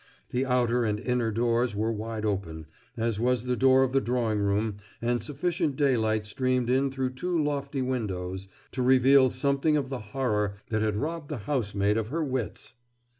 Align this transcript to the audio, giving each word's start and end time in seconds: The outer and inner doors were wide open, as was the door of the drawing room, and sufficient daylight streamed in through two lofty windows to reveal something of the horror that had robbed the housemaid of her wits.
The 0.31 0.47
outer 0.47 0.83
and 0.83 0.99
inner 0.99 1.29
doors 1.29 1.75
were 1.75 1.91
wide 1.91 2.25
open, 2.25 2.65
as 2.97 3.19
was 3.19 3.43
the 3.43 3.55
door 3.55 3.83
of 3.83 3.91
the 3.93 4.01
drawing 4.01 4.39
room, 4.39 4.77
and 4.99 5.21
sufficient 5.21 5.75
daylight 5.75 6.25
streamed 6.25 6.71
in 6.71 6.89
through 6.89 7.11
two 7.11 7.37
lofty 7.37 7.83
windows 7.83 8.47
to 8.71 8.81
reveal 8.81 9.29
something 9.29 9.77
of 9.77 9.89
the 9.89 9.99
horror 9.99 10.55
that 10.69 10.81
had 10.81 10.97
robbed 10.97 11.29
the 11.29 11.37
housemaid 11.45 11.97
of 11.97 12.07
her 12.07 12.23
wits. 12.23 12.73